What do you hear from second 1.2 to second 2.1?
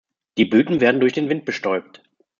Wind bestäubt.